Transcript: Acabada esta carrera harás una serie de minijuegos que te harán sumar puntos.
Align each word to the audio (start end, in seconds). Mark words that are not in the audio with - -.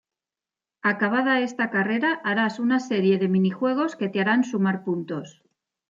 Acabada 0.91 1.41
esta 1.47 1.69
carrera 1.69 2.21
harás 2.27 2.57
una 2.57 2.79
serie 2.79 3.19
de 3.19 3.27
minijuegos 3.27 3.95
que 3.95 4.09
te 4.09 4.19
harán 4.19 4.43
sumar 4.43 4.83
puntos. 4.83 5.43